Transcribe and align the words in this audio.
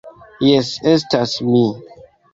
Jes, 0.47 0.71
estas 0.95 1.37
mi 1.51 1.63